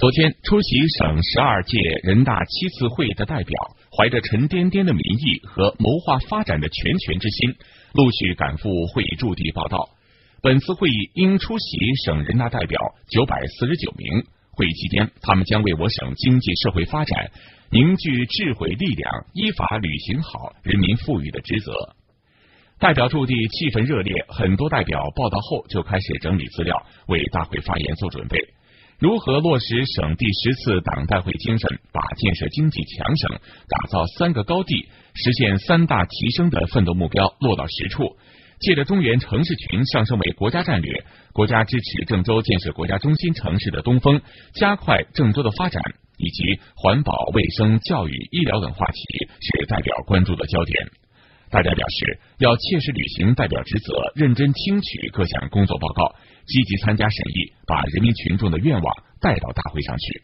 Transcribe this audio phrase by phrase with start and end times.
[0.00, 3.54] 昨天出席省十二届人大七次会议的代表，
[3.94, 7.54] 怀着沉甸甸的民意和谋划发展的全权之心，
[7.92, 9.90] 陆续赶赴会议驻地报道。
[10.40, 14.24] 本次会议应出席省人大代表九百四十九名。
[14.52, 17.30] 会议期间，他们将为我省经济社会发展
[17.70, 21.94] 凝聚智慧力量，依法履行好人民赋予的职责。
[22.78, 28.38] 代表驻地气氛热烈，很多代表报道后就开始整理资料，为大会发言做准备。
[29.00, 33.30] 如何落实省第十次党代会精神，把建设经济强省、
[33.66, 34.74] 打造三个高地、
[35.14, 38.18] 实现三大提升的奋斗目标落到实处？
[38.58, 41.02] 借着中原城市群上升为国家战略，
[41.32, 44.20] 国家支持郑州建设国家中心城市的东风，
[44.52, 45.82] 加快郑州的发展，
[46.18, 49.00] 以及环保、卫生、教育、医疗等话题
[49.40, 50.88] 是代表关注的焦点。
[51.50, 56.14] 大家表示要切实履行代表职责，认真听取各项工作报告，
[56.46, 60.22] 积极参加审议，把人民群众的愿望带到大会上去。